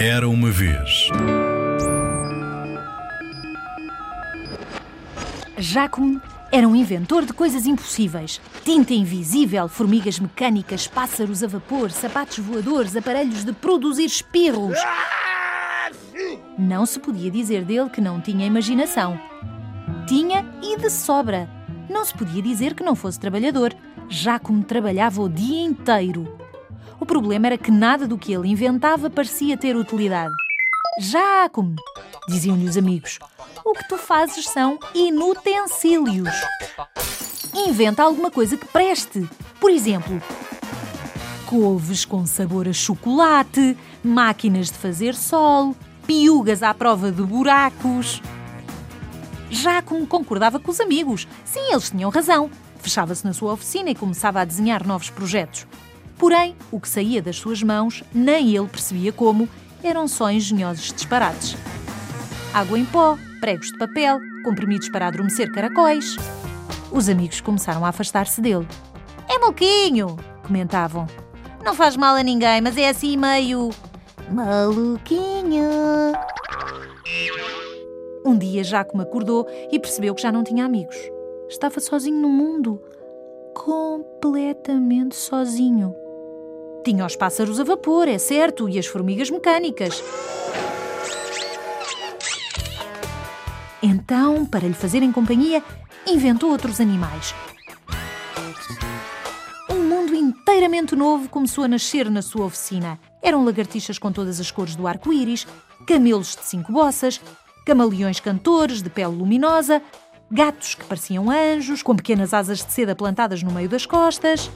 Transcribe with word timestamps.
Era 0.00 0.28
uma 0.28 0.48
vez. 0.48 1.08
Jacome 5.56 6.20
era 6.52 6.68
um 6.68 6.76
inventor 6.76 7.24
de 7.24 7.32
coisas 7.32 7.66
impossíveis. 7.66 8.40
Tinta 8.64 8.94
invisível, 8.94 9.68
formigas 9.68 10.20
mecânicas, 10.20 10.86
pássaros 10.86 11.42
a 11.42 11.48
vapor, 11.48 11.90
sapatos 11.90 12.38
voadores, 12.38 12.94
aparelhos 12.94 13.44
de 13.44 13.52
produzir 13.52 14.04
espirros. 14.04 14.78
Não 16.56 16.86
se 16.86 17.00
podia 17.00 17.28
dizer 17.28 17.64
dele 17.64 17.90
que 17.90 18.00
não 18.00 18.20
tinha 18.20 18.46
imaginação. 18.46 19.20
Tinha 20.06 20.46
e 20.62 20.76
de 20.76 20.90
sobra. 20.90 21.50
Não 21.90 22.04
se 22.04 22.14
podia 22.14 22.40
dizer 22.40 22.74
que 22.74 22.84
não 22.84 22.94
fosse 22.94 23.18
trabalhador. 23.18 23.74
Jacome 24.08 24.62
trabalhava 24.62 25.20
o 25.20 25.28
dia 25.28 25.60
inteiro. 25.60 26.47
O 27.00 27.06
problema 27.06 27.46
era 27.46 27.58
que 27.58 27.70
nada 27.70 28.06
do 28.06 28.18
que 28.18 28.32
ele 28.32 28.48
inventava 28.48 29.08
parecia 29.08 29.56
ter 29.56 29.76
utilidade. 29.76 30.34
Jacome, 31.00 31.76
diziam-lhe 32.28 32.68
os 32.68 32.76
amigos, 32.76 33.18
o 33.64 33.72
que 33.72 33.88
tu 33.88 33.96
fazes 33.96 34.46
são 34.46 34.78
inutensílios. 34.94 36.34
Inventa 37.54 38.02
alguma 38.02 38.30
coisa 38.30 38.56
que 38.56 38.66
preste. 38.66 39.28
Por 39.60 39.70
exemplo, 39.70 40.20
couves 41.46 42.04
com 42.04 42.26
sabor 42.26 42.66
a 42.66 42.72
chocolate, 42.72 43.76
máquinas 44.02 44.66
de 44.66 44.78
fazer 44.78 45.14
sol, 45.14 45.76
piugas 46.06 46.62
à 46.62 46.74
prova 46.74 47.12
de 47.12 47.22
buracos. 47.22 48.20
Jacome 49.50 50.06
concordava 50.06 50.58
com 50.58 50.70
os 50.70 50.80
amigos. 50.80 51.28
Sim, 51.44 51.72
eles 51.72 51.90
tinham 51.90 52.10
razão. 52.10 52.50
Fechava-se 52.80 53.24
na 53.24 53.32
sua 53.32 53.52
oficina 53.52 53.90
e 53.90 53.94
começava 53.94 54.40
a 54.40 54.44
desenhar 54.44 54.86
novos 54.86 55.10
projetos. 55.10 55.66
Porém, 56.18 56.56
o 56.72 56.80
que 56.80 56.88
saía 56.88 57.22
das 57.22 57.36
suas 57.36 57.62
mãos, 57.62 58.02
nem 58.12 58.56
ele 58.56 58.66
percebia 58.66 59.12
como, 59.12 59.48
eram 59.82 60.08
só 60.08 60.30
engenhosos 60.30 60.92
disparates. 60.92 61.56
Água 62.52 62.78
em 62.78 62.84
pó, 62.84 63.16
pregos 63.40 63.68
de 63.68 63.78
papel, 63.78 64.18
comprimidos 64.42 64.88
para 64.88 65.06
adormecer 65.06 65.52
caracóis. 65.52 66.16
Os 66.90 67.08
amigos 67.08 67.40
começaram 67.40 67.84
a 67.84 67.90
afastar-se 67.90 68.40
dele. 68.40 68.66
É 69.28 69.38
maluquinho, 69.38 70.16
comentavam. 70.44 71.06
Não 71.64 71.74
faz 71.74 71.96
mal 71.96 72.16
a 72.16 72.22
ninguém, 72.22 72.60
mas 72.60 72.76
é 72.76 72.88
assim 72.88 73.16
meio. 73.16 73.70
maluquinho. 74.30 75.68
Um 78.24 78.36
dia 78.36 78.64
Jacomo 78.64 79.02
acordou 79.02 79.46
e 79.70 79.78
percebeu 79.78 80.14
que 80.14 80.22
já 80.22 80.32
não 80.32 80.42
tinha 80.42 80.64
amigos. 80.64 80.96
Estava 81.48 81.78
sozinho 81.80 82.20
no 82.20 82.28
mundo. 82.28 82.82
Completamente 83.54 85.14
sozinho. 85.14 85.94
Tinha 86.88 87.04
os 87.04 87.14
pássaros 87.14 87.60
a 87.60 87.64
vapor, 87.64 88.08
é 88.08 88.16
certo, 88.16 88.66
e 88.66 88.78
as 88.78 88.86
formigas 88.86 89.28
mecânicas. 89.28 90.02
Então, 93.82 94.46
para 94.46 94.66
lhe 94.66 94.72
fazerem 94.72 95.12
companhia, 95.12 95.62
inventou 96.06 96.50
outros 96.50 96.80
animais. 96.80 97.34
Um 99.68 99.80
mundo 99.80 100.14
inteiramente 100.14 100.96
novo 100.96 101.28
começou 101.28 101.64
a 101.64 101.68
nascer 101.68 102.10
na 102.10 102.22
sua 102.22 102.46
oficina. 102.46 102.98
Eram 103.22 103.44
lagartixas 103.44 103.98
com 103.98 104.10
todas 104.10 104.40
as 104.40 104.50
cores 104.50 104.74
do 104.74 104.86
arco-íris, 104.86 105.46
camelos 105.86 106.34
de 106.36 106.44
cinco 106.46 106.72
bossas, 106.72 107.20
camaleões 107.66 108.18
cantores 108.18 108.80
de 108.80 108.88
pele 108.88 109.14
luminosa, 109.14 109.82
gatos 110.30 110.74
que 110.74 110.86
pareciam 110.86 111.30
anjos, 111.30 111.82
com 111.82 111.94
pequenas 111.94 112.32
asas 112.32 112.64
de 112.64 112.72
seda 112.72 112.96
plantadas 112.96 113.42
no 113.42 113.52
meio 113.52 113.68
das 113.68 113.84
costas. 113.84 114.50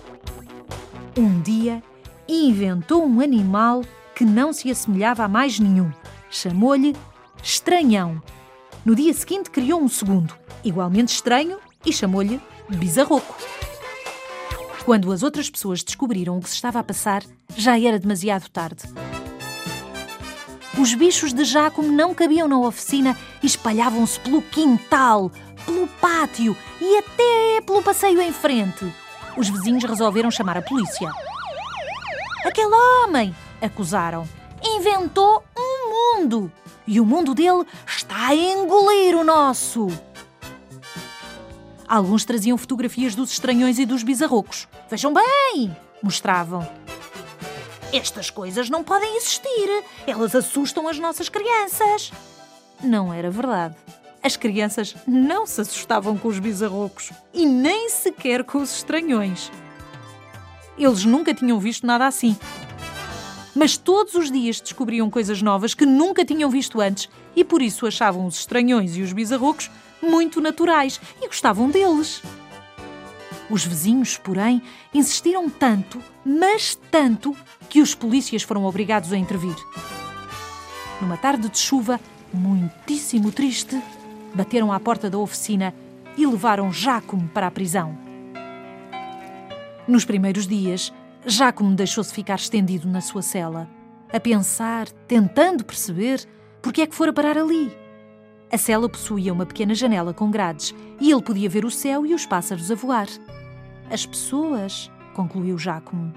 Um 1.15 1.43
dia, 1.43 1.83
inventou 2.29 3.05
um 3.07 3.21
animal 3.21 3.83
que 4.15 4.25
não 4.25 4.53
se 4.53 4.71
assemelhava 4.71 5.25
a 5.25 5.29
mais 5.29 5.59
nenhum. 5.59 5.91
Chamou-lhe 6.31 6.95
Estranhão. 7.43 8.23
No 8.85 8.95
dia 8.95 9.13
seguinte, 9.13 9.51
criou 9.51 9.81
um 9.81 9.89
segundo, 9.89 10.35
igualmente 10.65 11.15
estranho, 11.15 11.59
e 11.85 11.93
chamou-lhe 11.93 12.41
Bizarroco. 12.69 13.37
Quando 14.85 15.13
as 15.13 15.23
outras 15.23 15.49
pessoas 15.49 15.83
descobriram 15.83 16.39
o 16.39 16.41
que 16.41 16.49
se 16.49 16.57
estava 16.57 16.81
a 16.81 16.85
passar, 16.85 17.23
já 17.57 17.79
era 17.79 17.99
demasiado 17.99 18.49
tarde. 18.49 18.83
Os 20.79 20.95
bichos 20.95 21.33
de 21.33 21.45
Jacome 21.45 21.91
não 21.91 22.15
cabiam 22.15 22.49
na 22.49 22.59
oficina 22.59 23.17
e 23.43 23.47
espalhavam-se 23.47 24.19
pelo 24.21 24.43
quintal, 24.43 25.31
pelo 25.65 25.87
pátio 25.87 26.57
e 26.81 26.99
até 26.99 27.61
pelo 27.65 27.83
passeio 27.83 28.21
em 28.21 28.33
frente. 28.33 28.93
Os 29.37 29.49
vizinhos 29.49 29.85
resolveram 29.85 30.31
chamar 30.31 30.59
a 30.59 30.63
polícia. 30.63 31.11
Aquele 32.53 32.75
homem, 32.75 33.35
acusaram, 33.63 34.29
inventou 34.63 35.43
um 35.57 36.19
mundo 36.19 36.53
e 36.87 37.01
o 37.01 37.07
mundo 37.07 37.35
dele 37.35 37.65
está 37.87 38.27
a 38.27 38.35
engolir 38.35 39.17
o 39.17 39.25
nosso. 39.25 39.87
Alguns 41.89 42.27
traziam 42.27 42.59
fotografias 42.59 43.15
dos 43.15 43.33
estranhões 43.33 43.79
e 43.79 43.87
dos 43.87 44.03
bizarrocos. 44.03 44.69
Vejam 44.91 45.15
bem! 45.15 45.75
mostravam. 46.03 46.69
Estas 47.91 48.29
coisas 48.29 48.69
não 48.69 48.85
podem 48.85 49.17
existir. 49.17 49.85
Elas 50.07 50.35
assustam 50.35 50.87
as 50.87 50.99
nossas 50.99 51.31
crianças. 51.31 52.13
Não 52.83 53.15
era 53.15 53.31
verdade. 53.31 53.77
As 54.23 54.37
crianças 54.37 54.95
não 55.07 55.47
se 55.47 55.63
assustavam 55.63 56.19
com 56.19 56.29
os 56.29 56.39
bizarrocos 56.39 57.13
e 57.33 57.47
nem 57.47 57.89
sequer 57.89 58.45
com 58.45 58.59
os 58.59 58.77
estranhões. 58.77 59.51
Eles 60.79 61.05
nunca 61.05 61.35
tinham 61.35 61.59
visto 61.59 61.87
nada 61.87 62.07
assim. 62.07 62.37
Mas 63.55 63.77
todos 63.77 64.15
os 64.15 64.31
dias 64.31 64.61
descobriam 64.61 65.11
coisas 65.11 65.43
novas 65.43 65.75
que 65.75 65.85
nunca 65.85 66.25
tinham 66.25 66.49
visto 66.49 66.81
antes 66.81 67.09
e 67.37 67.45
por 67.45 67.61
isso 67.61 67.87
achavam 67.87 68.27
os 68.27 68.39
estranhões 68.39 68.97
e 68.97 69.03
os 69.03 69.13
bizarrocos 69.13 69.71
muito 70.03 70.41
naturais 70.41 71.01
e 71.21 71.27
gostavam 71.27 71.69
deles. 71.69 72.23
Os 73.51 73.65
vizinhos, 73.65 74.17
porém, 74.17 74.63
insistiram 74.95 75.49
tanto, 75.51 76.01
mas 76.25 76.79
tanto, 76.91 77.37
que 77.69 77.81
os 77.81 77.95
polícias 77.95 78.43
foram 78.43 78.65
obrigados 78.65 79.13
a 79.13 79.17
intervir. 79.17 79.57
Numa 81.01 81.17
tarde 81.17 81.49
de 81.49 81.59
chuva, 81.59 82.01
muitíssimo 82.33 83.31
triste, 83.31 83.81
bateram 84.35 84.73
à 84.73 84.81
porta 84.81 85.11
da 85.11 85.19
oficina 85.19 85.75
e 86.17 86.27
levaram 86.27 86.73
Jacome 86.73 87.29
para 87.29 87.47
a 87.47 87.51
prisão. 87.51 88.12
Nos 89.93 90.07
primeiros 90.07 90.47
dias, 90.47 90.91
Jacome 91.27 91.77
deixou-se 91.77 92.15
ficar 92.15 92.37
estendido 92.37 92.89
na 92.89 93.03
sua 93.03 93.21
cela, 93.21 93.69
a 94.11 94.19
pensar, 94.19 94.89
tentando 95.07 95.63
perceber 95.67 96.27
porque 96.63 96.81
é 96.81 96.87
que 96.87 96.95
fora 96.95 97.13
parar 97.13 97.37
ali. 97.37 97.71
A 98.51 98.57
cela 98.57 98.89
possuía 98.89 99.35
uma 99.35 99.45
pequena 99.45 99.75
janela 99.75 100.15
com 100.15 100.31
grades 100.31 100.75
e 100.99 101.13
ele 101.13 101.21
podia 101.21 101.47
ver 101.47 101.67
o 101.67 101.71
céu 101.71 102.07
e 102.07 102.15
os 102.15 102.25
pássaros 102.25 102.71
a 102.71 102.75
voar. 102.75 103.07
As 103.91 104.07
pessoas, 104.07 104.91
concluiu 105.13 105.59
Jacome, 105.59 106.11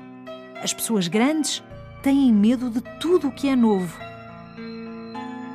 as 0.63 0.73
pessoas 0.73 1.09
grandes 1.09 1.61
têm 2.01 2.31
medo 2.31 2.69
de 2.69 2.79
tudo 3.01 3.27
o 3.27 3.31
que 3.33 3.49
é 3.49 3.57
novo. 3.57 3.99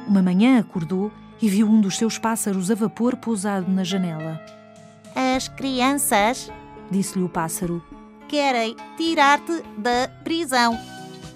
Uma 0.07 0.21
manhã 0.21 0.61
acordou 0.61 1.11
e 1.41 1.49
viu 1.49 1.67
um 1.67 1.81
dos 1.81 1.97
seus 1.97 2.19
pássaros 2.19 2.71
a 2.71 2.75
vapor 2.75 3.17
pousado 3.17 3.73
na 3.73 3.83
janela. 3.83 4.39
As 5.17 5.49
crianças, 5.49 6.53
disse-lhe 6.91 7.25
o 7.25 7.29
pássaro, 7.31 7.83
querem 8.31 8.77
tirar-te 8.97 9.61
da 9.77 10.09
prisão. 10.23 10.79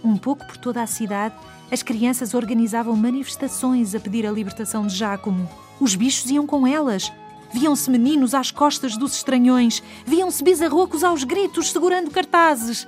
Um 0.04 0.16
pouco 0.16 0.46
por 0.46 0.56
toda 0.56 0.80
a 0.80 0.86
cidade, 0.86 1.34
as 1.68 1.82
crianças 1.82 2.34
organizavam 2.34 2.94
manifestações 2.94 3.96
a 3.96 4.00
pedir 4.00 4.24
a 4.24 4.30
libertação 4.30 4.86
de 4.86 4.94
Jácomo. 4.94 5.50
Os 5.80 5.96
bichos 5.96 6.30
iam 6.30 6.46
com 6.46 6.64
elas. 6.64 7.12
Viam-se 7.52 7.90
meninos 7.90 8.32
às 8.32 8.52
costas 8.52 8.96
dos 8.96 9.16
estranhões. 9.16 9.82
Viam-se 10.06 10.44
bizarrocos 10.44 11.02
aos 11.02 11.24
gritos 11.24 11.72
segurando 11.72 12.12
cartazes. 12.12 12.86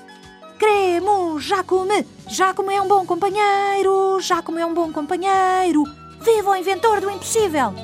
Queremos 0.56 1.42
Jacome! 1.42 2.06
Jacome 2.28 2.74
é 2.74 2.80
um 2.80 2.86
bom 2.86 3.04
companheiro! 3.04 4.20
Jacome 4.20 4.60
é 4.60 4.66
um 4.66 4.72
bom 4.72 4.92
companheiro! 4.92 5.82
Viva 6.20 6.52
o 6.52 6.56
inventor 6.56 7.00
do 7.00 7.10
impossível! 7.10 7.74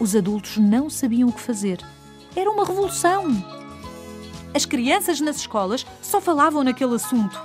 Os 0.00 0.16
adultos 0.16 0.56
não 0.56 0.90
sabiam 0.90 1.28
o 1.28 1.32
que 1.32 1.40
fazer. 1.40 1.78
Era 2.34 2.50
uma 2.50 2.64
revolução. 2.64 3.59
As 4.54 4.64
crianças 4.64 5.20
nas 5.20 5.36
escolas 5.36 5.86
só 6.02 6.20
falavam 6.20 6.64
naquele 6.64 6.94
assunto. 6.94 7.40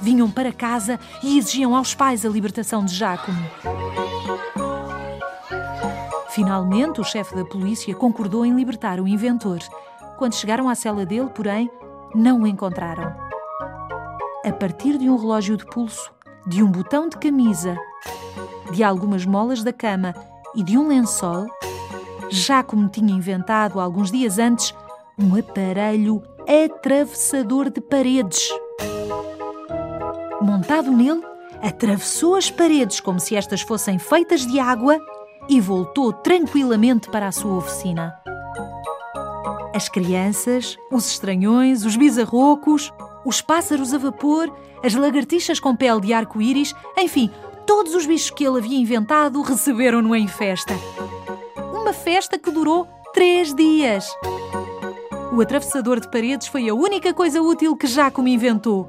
Vinham 0.00 0.30
para 0.30 0.52
casa 0.52 0.98
e 1.22 1.38
exigiam 1.38 1.74
aos 1.74 1.94
pais 1.94 2.24
a 2.24 2.28
libertação 2.28 2.84
de 2.84 2.94
Jacome. 2.94 3.38
Finalmente, 6.30 7.00
o 7.00 7.04
chefe 7.04 7.34
da 7.34 7.44
polícia 7.44 7.94
concordou 7.94 8.44
em 8.44 8.54
libertar 8.54 9.00
o 9.00 9.08
inventor. 9.08 9.58
Quando 10.16 10.34
chegaram 10.34 10.68
à 10.68 10.74
cela 10.74 11.06
dele, 11.06 11.30
porém, 11.34 11.70
não 12.14 12.42
o 12.42 12.46
encontraram. 12.46 13.12
A 14.44 14.52
partir 14.52 14.98
de 14.98 15.08
um 15.08 15.16
relógio 15.16 15.56
de 15.56 15.66
pulso, 15.66 16.12
de 16.46 16.62
um 16.62 16.70
botão 16.70 17.08
de 17.08 17.16
camisa, 17.16 17.76
de 18.72 18.82
algumas 18.82 19.26
molas 19.26 19.62
da 19.62 19.72
cama 19.72 20.14
e 20.54 20.62
de 20.62 20.78
um 20.78 20.88
lençol, 20.88 21.46
Jacome 22.30 22.88
tinha 22.88 23.12
inventado, 23.12 23.80
alguns 23.80 24.10
dias 24.10 24.38
antes, 24.38 24.74
um 25.18 25.36
aparelho 25.36 26.22
atravessador 26.48 27.68
de 27.68 27.78
paredes. 27.78 28.48
Montado 30.40 30.90
nele, 30.90 31.22
atravessou 31.60 32.36
as 32.36 32.50
paredes 32.50 33.00
como 33.00 33.20
se 33.20 33.36
estas 33.36 33.60
fossem 33.60 33.98
feitas 33.98 34.46
de 34.46 34.58
água 34.58 34.98
e 35.46 35.60
voltou 35.60 36.10
tranquilamente 36.10 37.10
para 37.10 37.28
a 37.28 37.32
sua 37.32 37.58
oficina. 37.58 38.14
As 39.74 39.90
crianças, 39.90 40.78
os 40.90 41.06
estranhões, 41.10 41.84
os 41.84 41.96
bizarrocos, 41.96 42.90
os 43.26 43.42
pássaros 43.42 43.92
a 43.92 43.98
vapor, 43.98 44.50
as 44.82 44.94
lagartixas 44.94 45.60
com 45.60 45.76
pele 45.76 46.00
de 46.00 46.14
arco-íris, 46.14 46.74
enfim, 46.96 47.30
todos 47.66 47.94
os 47.94 48.06
bichos 48.06 48.30
que 48.30 48.46
ele 48.46 48.58
havia 48.58 48.78
inventado 48.78 49.42
receberam-no 49.42 50.16
em 50.16 50.26
festa. 50.26 50.74
Uma 51.74 51.92
festa 51.92 52.38
que 52.38 52.50
durou 52.50 52.88
três 53.12 53.54
dias. 53.54 54.08
O 55.38 55.40
atravessador 55.40 56.00
de 56.00 56.10
paredes 56.10 56.48
foi 56.48 56.68
a 56.68 56.74
única 56.74 57.14
coisa 57.14 57.40
útil 57.40 57.76
que 57.76 57.86
Jacomo 57.86 58.26
inventou. 58.26 58.86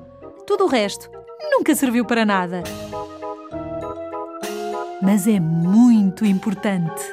Tudo 0.47 0.63
o 0.63 0.67
resto 0.67 1.07
nunca 1.51 1.75
serviu 1.75 2.03
para 2.03 2.25
nada. 2.25 2.63
Mas 4.99 5.27
é 5.27 5.39
muito 5.39 6.25
importante. 6.25 7.03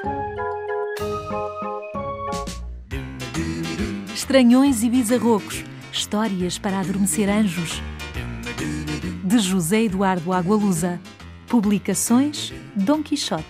Estranhões 4.14 4.82
e 4.82 4.88
bizarrocos 4.88 5.62
Histórias 5.92 6.56
para 6.56 6.80
adormecer 6.80 7.28
anjos. 7.28 7.82
De 9.22 9.38
José 9.38 9.82
Eduardo 9.82 10.32
Agualusa. 10.32 10.98
Publicações 11.46 12.54
Dom 12.74 13.02
Quixote. 13.02 13.44